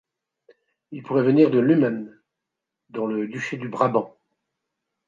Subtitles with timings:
[0.89, 2.19] Il pourrait venir de Lummen,
[2.89, 4.17] dans le duché de Brabant.